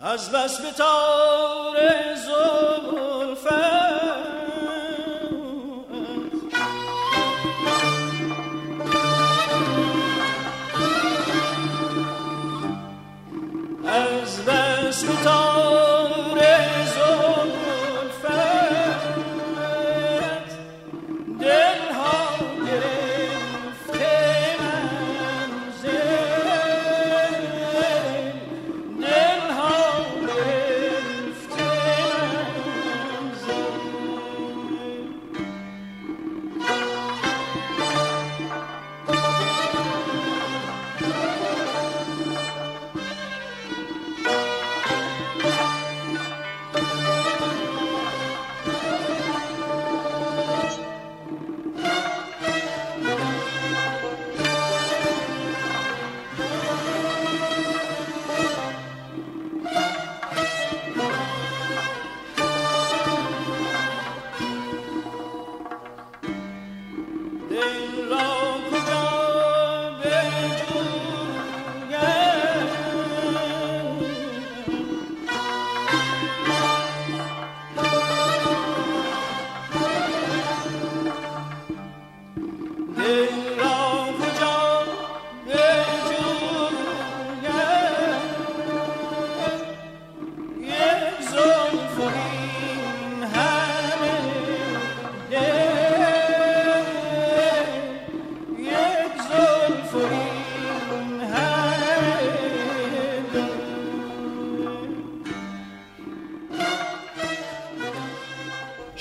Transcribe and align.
از 0.00 0.30
بس 0.30 0.60
به 0.60 0.70
تار 0.72 1.76
از 13.86 14.44
بس 14.44 15.04
به 15.04 15.24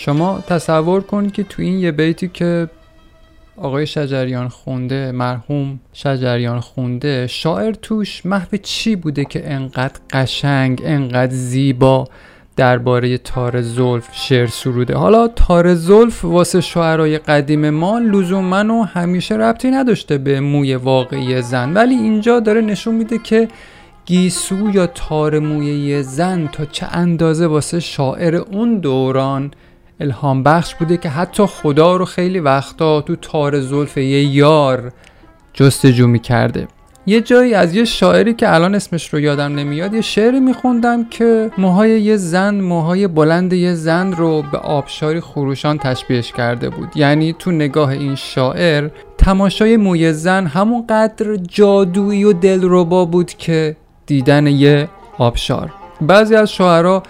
شما 0.05 0.43
تصور 0.47 1.01
کن 1.01 1.29
که 1.29 1.43
تو 1.43 1.61
این 1.61 1.79
یه 1.79 1.91
بیتی 1.91 2.27
که 2.27 2.69
آقای 3.57 3.87
شجریان 3.87 4.47
خونده 4.47 5.11
مرحوم 5.11 5.79
شجریان 5.93 6.59
خونده 6.59 7.27
شاعر 7.27 7.71
توش 7.71 8.25
محو 8.25 8.57
چی 8.57 8.95
بوده 8.95 9.25
که 9.25 9.51
انقدر 9.53 9.99
قشنگ 10.09 10.81
انقدر 10.85 11.33
زیبا 11.33 12.07
درباره 12.55 13.17
تار 13.17 13.61
زلف 13.61 14.07
شعر 14.11 14.47
سروده؟ 14.47 14.95
حالا 14.95 15.27
تار 15.27 15.73
زلف 15.73 16.25
واسه 16.25 16.61
شاعرای 16.61 17.17
قدیم 17.17 17.69
ما 17.69 17.99
لزوما 17.99 18.73
و 18.73 18.85
همیشه 18.85 19.35
ربطی 19.35 19.71
نداشته 19.71 20.17
به 20.17 20.39
موی 20.39 20.75
واقعی 20.75 21.41
زن. 21.41 21.73
ولی 21.73 21.95
اینجا 21.95 22.39
داره 22.39 22.61
نشون 22.61 22.95
میده 22.95 23.17
که 23.17 23.47
گیسو 24.05 24.69
یا 24.73 24.87
تار 24.87 25.39
موی 25.39 26.03
زن 26.03 26.47
تا 26.47 26.65
چه 26.65 26.87
اندازه 26.91 27.47
واسه 27.47 27.79
شاعر 27.79 28.35
اون 28.35 28.79
دوران 28.79 29.51
الهام 29.99 30.43
بخش 30.43 30.75
بوده 30.75 30.97
که 30.97 31.09
حتی 31.09 31.45
خدا 31.45 31.95
رو 31.95 32.05
خیلی 32.05 32.39
وقتا 32.39 33.01
تو 33.01 33.15
تار 33.15 33.59
زلف 33.59 33.97
یه 33.97 34.23
یار 34.23 34.91
جستجو 35.53 36.07
می‌کرده. 36.07 36.67
یه 37.07 37.21
جایی 37.21 37.53
از 37.53 37.75
یه 37.75 37.85
شاعری 37.85 38.33
که 38.33 38.53
الان 38.53 38.75
اسمش 38.75 39.13
رو 39.13 39.19
یادم 39.19 39.55
نمیاد 39.55 39.93
یه 39.93 40.01
شعری 40.01 40.39
میخوندم 40.39 41.05
که 41.05 41.51
موهای 41.57 42.01
یه 42.01 42.17
زن 42.17 42.55
موهای 42.55 43.07
بلند 43.07 43.53
یه 43.53 43.73
زن 43.73 44.11
رو 44.11 44.43
به 44.51 44.57
آبشاری 44.57 45.19
خروشان 45.19 45.77
تشبیهش 45.77 46.31
کرده 46.31 46.69
بود. 46.69 46.89
یعنی 46.95 47.35
تو 47.39 47.51
نگاه 47.51 47.89
این 47.89 48.15
شاعر 48.15 48.89
تماشای 49.17 49.77
موی 49.77 50.13
زن 50.13 50.45
همون 50.45 50.87
قدر 50.87 51.35
جادویی 51.35 52.23
و 52.23 52.33
دلربا 52.33 53.05
بود 53.05 53.33
که 53.33 53.75
دیدن 54.05 54.47
یه 54.47 54.89
آبشار. 55.17 55.73
بعضی 56.01 56.35
از 56.35 56.51
شاعرها 56.51 57.03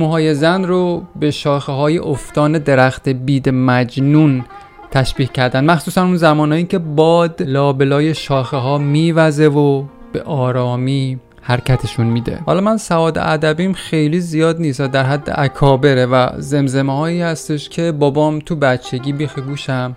موهای 0.00 0.34
زن 0.34 0.64
رو 0.64 1.02
به 1.16 1.30
شاخه 1.30 1.72
های 1.72 1.98
افتان 1.98 2.58
درخت 2.58 3.08
بید 3.08 3.48
مجنون 3.48 4.44
تشبیه 4.90 5.26
کردن. 5.26 5.64
مخصوصا 5.64 6.04
اون 6.04 6.16
زمانهایی 6.16 6.64
که 6.64 6.78
باد 6.78 7.42
لابلای 7.42 8.14
شاخه 8.14 8.56
ها 8.56 8.78
میوزه 8.78 9.48
و 9.48 9.84
به 10.12 10.22
آرامی 10.22 11.18
حرکتشون 11.42 12.06
میده. 12.06 12.38
حالا 12.46 12.60
من 12.60 12.76
سواد 12.76 13.18
ادبیم 13.18 13.72
خیلی 13.72 14.20
زیاد 14.20 14.60
نیست 14.60 14.80
در 14.80 15.02
حد 15.02 15.32
اکابره 15.34 16.06
و 16.06 16.28
زمزمه 16.38 16.96
هایی 16.96 17.20
هستش 17.20 17.68
که 17.68 17.92
بابام 17.92 18.38
تو 18.38 18.56
بچگی 18.56 19.12
بیخ 19.12 19.38
گوشم 19.38 19.96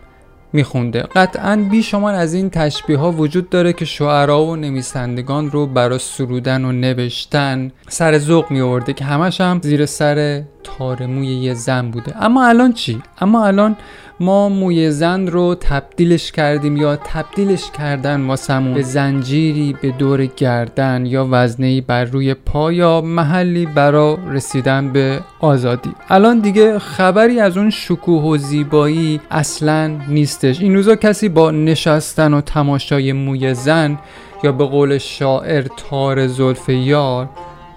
میخونده. 0.53 1.01
قطعا 1.01 1.67
بیشمار 1.71 2.13
از 2.13 2.33
این 2.33 2.49
تشبیه 2.49 2.97
ها 2.97 3.11
وجود 3.11 3.49
داره 3.49 3.73
که 3.73 3.85
شعرا 3.85 4.45
و 4.45 4.55
نویسندگان 4.55 5.51
رو 5.51 5.67
برای 5.67 5.99
سرودن 5.99 6.65
و 6.65 6.71
نوشتن 6.71 7.71
سر 7.87 8.17
ذوق 8.17 8.51
میورده 8.51 8.93
که 8.93 9.05
همش 9.05 9.41
هم 9.41 9.59
زیر 9.63 9.85
سر 9.85 10.43
تارموی 10.63 11.27
یه 11.27 11.53
زن 11.53 11.91
بوده. 11.91 12.23
اما 12.23 12.47
الان 12.47 12.73
چی؟ 12.73 13.01
اما 13.21 13.45
الان 13.45 13.75
ما 14.19 14.49
موی 14.49 14.91
زن 14.91 15.27
رو 15.27 15.55
تبدیلش 15.55 16.31
کردیم 16.31 16.77
یا 16.77 16.95
تبدیلش 16.95 17.71
کردن 17.77 18.21
واسمون 18.21 18.73
به 18.73 18.81
زنجیری 18.81 19.75
به 19.81 19.91
دور 19.91 20.25
گردن 20.25 21.05
یا 21.05 21.27
وزنهی 21.31 21.81
بر 21.81 22.03
روی 22.03 22.33
پا 22.33 22.71
یا 22.71 23.01
محلی 23.01 23.65
برا 23.65 24.17
رسیدن 24.31 24.91
به 24.93 25.19
آزادی. 25.39 25.91
الان 26.09 26.39
دیگه 26.39 26.79
خبری 26.79 27.39
از 27.39 27.57
اون 27.57 27.69
شکوه 27.69 28.23
و 28.23 28.37
زیبایی 28.37 29.21
اصلا 29.31 29.87
نیستش. 30.07 30.61
این 30.61 30.75
روزا 30.75 30.95
کسی 30.95 31.29
با 31.29 31.51
نشستن 31.51 32.33
و 32.33 32.41
تماشای 32.41 33.13
موی 33.13 33.53
زن 33.53 33.99
یا 34.43 34.51
به 34.51 34.65
قول 34.65 34.97
شاعر 34.97 35.65
تار 35.77 36.27
زلف 36.27 36.69
یار 36.69 37.29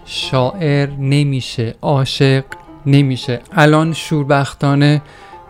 شاعر 0.05 0.91
نمیشه 0.91 1.75
عاشق 1.83 2.45
نمیشه. 2.87 3.41
الان 3.53 3.93
شوربختانه 3.93 5.03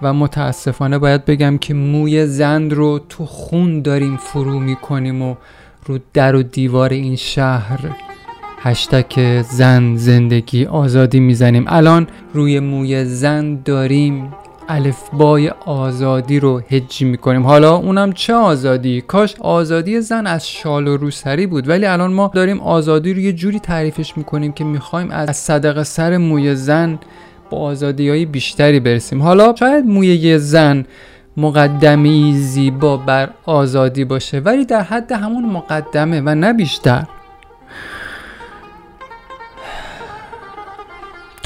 و 0.02 0.12
متاسفانه 0.12 0.98
باید 0.98 1.24
بگم 1.24 1.58
که 1.58 1.74
موی 1.74 2.26
زند 2.26 2.72
رو 2.72 3.00
تو 3.08 3.26
خون 3.26 3.82
داریم 3.82 4.16
فرو 4.16 4.60
می‌کنیم 4.60 5.22
و 5.22 5.34
رو 5.86 5.98
در 6.14 6.36
و 6.36 6.42
دیوار 6.42 6.90
این 6.90 7.16
شهر. 7.16 7.78
هشتک 8.58 9.42
زن 9.42 9.96
زندگی 9.96 10.64
آزادی 10.64 11.20
می‌زنیم. 11.20 11.64
الان 11.68 12.06
روی 12.34 12.60
موی 12.60 13.04
زن 13.04 13.60
داریم 13.64 14.34
الفبای 14.68 15.48
آزادی 15.66 16.40
رو 16.40 16.62
هجی 16.70 17.04
می‌کنیم. 17.04 17.46
حالا 17.46 17.76
اونم 17.76 18.12
چه 18.12 18.34
آزادی؟ 18.34 19.00
کاش 19.00 19.34
آزادی 19.40 20.00
زن 20.00 20.26
از 20.26 20.48
شال 20.48 20.88
و 20.88 20.96
روسری 20.96 21.46
بود 21.46 21.68
ولی 21.68 21.86
الان 21.86 22.12
ما 22.12 22.30
داریم 22.34 22.60
آزادی 22.60 23.14
رو 23.14 23.20
یه 23.20 23.32
جوری 23.32 23.60
تعریفش 23.60 24.16
می‌کنیم 24.16 24.52
که 24.52 24.64
می‌خوایم 24.64 25.10
از 25.10 25.36
صدق 25.36 25.82
سر 25.82 26.16
موی 26.16 26.54
زن 26.54 26.98
با 27.50 27.58
آزادی 27.58 28.08
های 28.08 28.26
بیشتری 28.26 28.80
برسیم. 28.80 29.22
حالا 29.22 29.54
شاید 29.58 29.84
موی 29.84 30.06
یه 30.06 30.38
زن 30.38 30.84
مقدمی 31.36 32.34
زیبا 32.36 32.96
بر 32.96 33.30
آزادی 33.44 34.04
باشه 34.04 34.38
ولی 34.38 34.64
در 34.64 34.82
حد 34.82 35.12
همون 35.12 35.44
مقدمه 35.44 36.20
و 36.20 36.34
نه 36.34 36.52
بیشتر. 36.52 37.04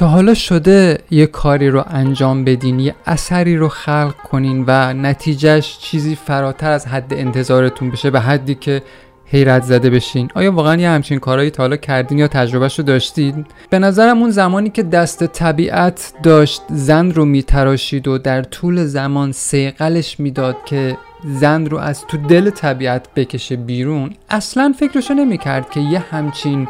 تا 0.00 0.08
حالا 0.08 0.34
شده 0.34 0.98
یه 1.10 1.26
کاری 1.26 1.70
رو 1.70 1.84
انجام 1.86 2.44
بدین 2.44 2.80
یه 2.80 2.94
اثری 3.06 3.56
رو 3.56 3.68
خلق 3.68 4.14
کنین 4.16 4.64
و 4.66 4.92
نتیجهش 4.92 5.78
چیزی 5.78 6.16
فراتر 6.16 6.70
از 6.70 6.86
حد 6.86 7.14
انتظارتون 7.14 7.90
بشه 7.90 8.10
به 8.10 8.20
حدی 8.20 8.54
که 8.54 8.82
حیرت 9.24 9.62
زده 9.62 9.90
بشین. 9.90 10.30
آیا 10.34 10.52
واقعا 10.52 10.76
یه 10.76 10.88
همچین 10.88 11.18
کارهایی 11.18 11.50
تا 11.50 11.62
حالا 11.62 11.76
کردین 11.76 12.18
یا 12.18 12.28
تجربهش 12.28 12.78
رو 12.78 12.84
داشتید 12.84 13.46
به 13.70 13.78
نظرم 13.78 14.18
اون 14.18 14.30
زمانی 14.30 14.70
که 14.70 14.82
دست 14.82 15.26
طبیعت 15.26 16.12
داشت 16.22 16.62
زن 16.70 17.10
رو 17.10 17.24
میتراشید 17.24 18.08
و 18.08 18.18
در 18.18 18.42
طول 18.42 18.84
زمان 18.84 19.32
سیقلش 19.32 20.20
می‌داد 20.20 20.56
که 20.64 20.96
زن 21.24 21.66
رو 21.66 21.78
از 21.78 22.06
تو 22.06 22.16
دل 22.16 22.50
طبیعت 22.50 23.14
بکشه 23.14 23.56
بیرون 23.56 24.10
اصلا 24.30 24.74
فکرشو 24.78 25.14
نمی‌کرد 25.14 25.70
که 25.70 25.80
یه 25.80 25.98
همچین 25.98 26.68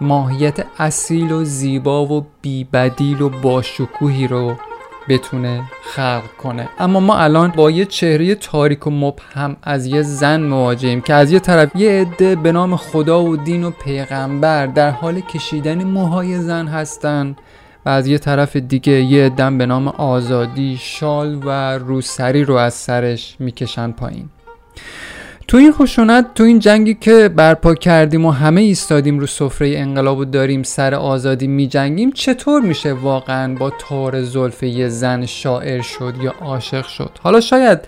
ماهیت 0.00 0.66
اصیل 0.78 1.32
و 1.32 1.44
زیبا 1.44 2.06
و 2.06 2.26
بیبدیل 2.42 3.22
و 3.22 3.28
باشکوهی 3.28 4.26
رو 4.26 4.54
بتونه 5.08 5.62
خلق 5.82 6.36
کنه. 6.38 6.68
اما 6.78 7.00
ما 7.00 7.16
الان 7.16 7.50
با 7.56 7.70
یه 7.70 7.84
چهره 7.84 8.34
تاریک 8.34 8.86
و 8.86 8.90
مبهم 8.90 9.56
از 9.62 9.86
یه 9.86 10.02
زن 10.02 10.42
مواجهیم 10.42 11.00
که 11.00 11.14
از 11.14 11.32
یه 11.32 11.38
طرف 11.38 11.76
یه 11.76 11.90
عده 11.90 12.36
به 12.36 12.52
نام 12.52 12.76
خدا 12.76 13.22
و 13.22 13.36
دین 13.36 13.64
و 13.64 13.70
پیغمبر 13.70 14.66
در 14.66 14.90
حال 14.90 15.20
کشیدن 15.20 15.84
موهای 15.84 16.38
زن 16.38 16.66
هستن 16.66 17.36
و 17.86 17.88
از 17.88 18.06
یه 18.06 18.18
طرف 18.18 18.56
دیگه 18.56 18.92
یه 18.92 19.28
دم 19.28 19.58
به 19.58 19.66
نام 19.66 19.88
آزادی 19.88 20.76
شال 20.80 21.42
و 21.44 21.78
روسری 21.78 22.44
رو 22.44 22.54
از 22.54 22.74
سرش 22.74 23.36
می‌کشن 23.38 23.90
پایین. 23.90 24.28
تو 25.48 25.56
این 25.56 25.72
خشونت 25.72 26.34
تو 26.34 26.44
این 26.44 26.58
جنگی 26.58 26.94
که 26.94 27.28
برپا 27.28 27.74
کردیم 27.74 28.24
و 28.24 28.30
همه 28.30 28.60
ایستادیم 28.60 29.18
رو 29.18 29.26
سفره 29.26 29.78
انقلاب 29.78 30.18
و 30.18 30.24
داریم 30.24 30.62
سر 30.62 30.94
آزادی 30.94 31.46
میجنگیم 31.46 32.12
چطور 32.12 32.62
میشه 32.62 32.92
واقعا 32.92 33.54
با 33.54 33.70
تار 33.70 34.22
زلف 34.22 34.62
یه 34.62 34.88
زن 34.88 35.26
شاعر 35.26 35.82
شد 35.82 36.14
یا 36.22 36.34
عاشق 36.40 36.86
شد؟ 36.86 37.10
حالا 37.22 37.40
شاید 37.40 37.78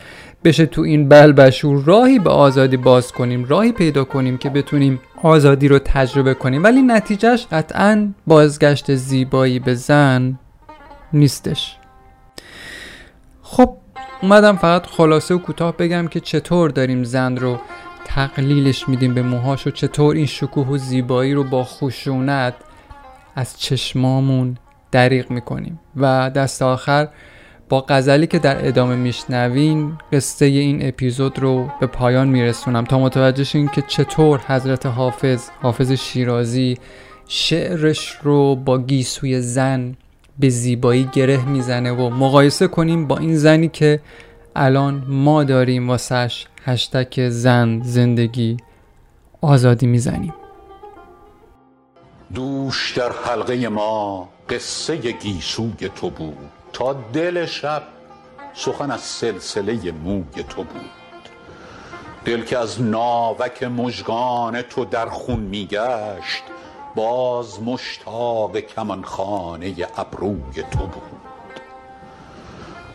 بشه 0.45 0.67
تو 0.67 0.83
این 0.83 1.09
بلبشور 1.09 1.85
راهی 1.85 2.19
به 2.19 2.31
آزادی 2.31 2.77
باز 2.77 3.13
کنیم 3.13 3.45
راهی 3.45 3.73
پیدا 3.73 4.05
کنیم 4.05 4.39
که 4.39 4.51
بتونیم 4.51 5.01
آزادی 5.23 5.69
رو 5.69 5.79
تجربه 5.79 6.35
کنیم. 6.35 6.65
ولی 6.65 6.83
نتیجهش 6.83 7.47
قطعا 7.53 8.09
بازگشت 8.27 8.95
زیبایی 8.95 9.59
به 9.59 9.75
زن 9.75 10.39
نیستش. 11.13 11.77
خب 13.43 13.77
اومدم 14.23 14.57
فقط 14.57 14.87
خلاصه 14.87 15.35
و 15.35 15.39
کوتاه 15.39 15.77
بگم 15.77 16.09
که 16.09 16.21
چطور 16.21 16.71
داریم 16.71 17.05
زن 17.05 17.37
رو 17.37 17.61
تقلیلش 18.05 18.89
میدیم 18.89 19.15
به 19.15 19.23
موهاش 19.23 19.67
و 19.67 19.71
چطور 19.71 20.17
این 20.17 20.27
شکوه 20.27 20.67
و 20.67 20.79
زیبایی 20.79 21.35
رو 21.35 21.45
با 21.45 21.65
خشونت 21.65 22.55
از 23.37 23.61
چشمامون 23.61 24.57
دریغ 24.93 25.31
می‌کنیم. 25.31 25.81
و 25.97 26.31
دست 26.31 26.63
آخر 26.63 27.09
با 27.69 27.85
غزلی 27.89 28.27
که 28.27 28.39
در 28.39 28.69
ادامه 28.69 28.97
میشنوین 28.97 29.99
قصه 30.13 30.45
این 30.45 30.89
اپیزود 30.89 31.39
رو 31.39 31.71
به 31.81 31.87
پایان 31.87 32.29
میرسونم 32.29 32.85
تا 32.85 32.99
متوجه 32.99 33.45
شین 33.45 33.69
که 33.69 33.83
چطور 33.83 34.41
حضرت 34.47 34.87
حافظ 34.87 35.49
حافظ 35.63 35.93
شیرازی 35.93 36.79
شعرش 37.27 38.17
رو 38.23 38.57
با 38.57 38.79
گیسوی 38.79 39.41
زن 39.41 39.97
به 40.39 40.49
زیبایی 40.49 41.05
گره 41.13 41.45
می‌زنه 41.45 41.93
و 41.93 42.11
مقایسه 42.11 42.69
کنیم 42.69 43.07
با 43.07 43.19
این 43.19 43.37
زنی 43.37 43.69
که 43.69 44.01
الان 44.57 45.05
ما 45.09 45.45
داریم 45.45 45.89
واسش 45.89 46.47
هشتک 46.65 47.29
زن 47.29 47.81
زندگی 47.83 48.57
آزادی 49.41 49.87
می‌زنیم. 49.87 50.35
دوش 52.35 52.99
در 52.99 53.13
حلقه 53.25 53.69
ما 53.69 54.29
قصه 54.49 54.97
گیسوی 54.97 55.89
تو 55.97 56.11
بود. 56.11 56.37
تا 56.73 56.93
دل 57.13 57.47
شب 57.47 57.83
سخن 58.55 58.91
از 58.91 59.01
سلسله 59.01 59.93
موی 59.93 60.43
تو 60.49 60.65
بود. 60.65 60.91
دل 62.25 62.45
که 62.45 62.59
از 62.59 62.83
ناوک 62.83 63.63
مژگان 63.63 64.63
تو 64.63 64.85
در 64.85 65.07
خون 65.07 65.41
میگشت 65.41 66.43
باز 66.99 67.63
مشتاق 67.63 68.57
کمانخانه 68.57 69.75
ابروی 69.97 70.63
تو 70.63 70.87
بود. 70.87 71.21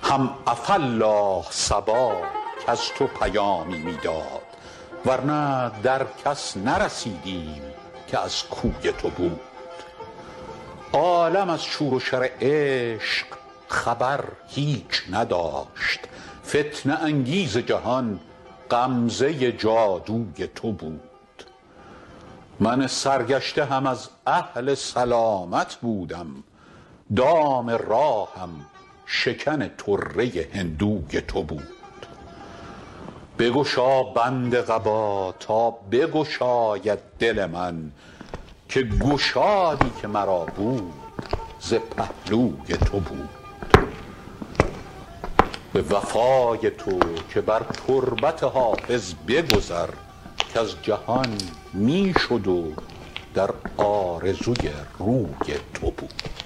هم 0.01 0.29
عفالله 0.47 1.44
صبا 1.50 2.15
از 2.67 2.81
تو 2.97 3.07
پیامی 3.07 3.77
می‌داد 3.77 4.41
ورنه 5.05 5.71
در 5.83 6.05
کس 6.25 6.57
نرسیدیم 6.57 7.61
که 8.07 8.19
از 8.19 8.44
کوی 8.44 8.91
تو 8.91 9.09
بود. 9.09 9.39
عالم 10.94 11.50
از 11.50 11.63
شور 11.63 11.94
و 11.94 12.00
شر 12.00 12.29
عشق 12.41 13.27
خبر 13.67 14.23
هیچ 14.47 15.03
نداشت 15.11 16.00
فتنه 16.47 17.03
انگیز 17.03 17.57
جهان 17.57 18.19
غمزه 18.71 19.51
جادوی 19.51 20.47
تو 20.55 20.71
بود. 20.71 21.12
من 22.59 22.88
سرگشته 22.88 23.65
هم 23.65 23.88
از 23.88 24.09
اهل 24.27 24.73
سلامت 24.73 25.75
بودم. 25.75 26.27
دام 27.15 27.69
راهم 27.69 28.65
شکن 29.05 29.67
طره 29.67 30.47
هندوی 30.53 31.21
تو 31.21 31.44
بود. 31.44 31.67
بگشا 33.39 34.03
بند 34.03 34.55
قبا 34.55 35.35
تا 35.39 35.71
بگشاید 35.71 37.00
دل 37.19 37.45
من 37.45 37.91
که 38.69 38.81
گشادی 38.81 39.91
که 40.01 40.07
مرا 40.07 40.45
بود 40.45 40.94
ز 41.59 41.73
پهلوی 41.73 42.77
تو 42.85 43.00
بود. 43.00 43.29
به 45.73 45.81
وفای 45.81 46.69
تو 46.69 47.00
که 47.33 47.41
بر 47.41 47.61
تربت 47.88 48.44
حافظ 48.44 49.13
بگذر 49.27 49.89
کز 50.55 50.75
جهان 50.81 51.38
می 51.73 52.13
شد 52.19 52.47
و 52.47 52.71
در 53.33 53.50
آرزوی 53.77 54.69
روی 55.00 55.59
تو 55.73 55.91
بود. 55.91 56.42